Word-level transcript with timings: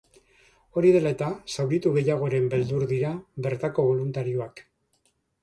Hori 0.79 0.93
dela 0.95 1.11
eta, 1.15 1.27
zauritu 1.57 1.91
gehiagoren 1.97 2.49
beldur 2.55 2.87
dira 2.93 3.13
bertako 3.49 3.87
boluntarioak. 3.93 4.67